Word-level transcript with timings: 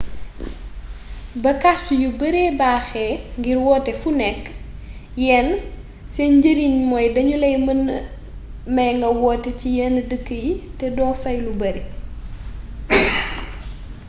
ba 1.41 1.51
kàrt 1.61 1.85
yu 2.01 2.09
bare 2.19 2.43
baaxee 2.59 3.11
ngir 3.39 3.57
woote 3.65 3.91
fu 4.01 4.09
nekk 4.21 4.43
yenn 5.25 5.49
seen 6.15 6.31
njëriñ 6.37 6.73
mooy 6.89 7.07
danuy 7.15 7.39
la 7.41 7.49
mëna 7.67 7.95
may 8.75 8.91
nga 8.99 9.09
woote 9.21 9.49
ci 9.59 9.67
yen 9.77 9.95
dëkk 10.09 10.27
yii 10.41 10.59
te 10.77 10.85
do 10.97 11.05
fay 11.21 11.37
lu 11.45 11.51
bare 11.61 11.81